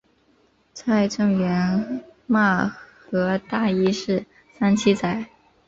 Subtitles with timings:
[0.73, 4.25] 蔡正元骂何大一是
[4.57, 5.27] 三七仔。